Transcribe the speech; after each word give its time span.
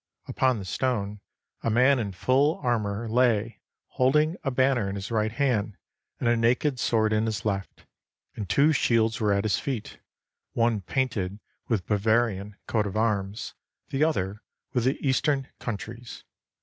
Upon 0.27 0.57
the 0.57 0.65
stone, 0.65 1.19
a 1.61 1.69
man 1.69 1.99
in 1.99 2.11
full 2.11 2.55
armor 2.63 3.07
lay, 3.07 3.61
holding 3.85 4.35
a 4.43 4.49
ban 4.49 4.73
ner 4.77 4.89
in 4.89 4.95
his 4.95 5.11
right 5.11 5.31
hand 5.31 5.77
and 6.19 6.27
a 6.27 6.35
naked 6.35 6.79
sword 6.79 7.13
in 7.13 7.27
his 7.27 7.45
left, 7.45 7.85
and 8.35 8.49
two 8.49 8.73
shields 8.73 9.21
were 9.21 9.31
at 9.31 9.43
his 9.43 9.59
feet, 9.59 9.99
one 10.53 10.81
painted 10.81 11.39
with 11.67 11.85
Bavarian 11.85 12.55
(coat 12.65 12.87
of 12.87 12.97
arms), 12.97 13.53
the 13.89 14.03
other 14.03 14.41
with 14.73 14.85
the 14.85 14.97
eastern 15.07 15.49
countries. 15.59 16.23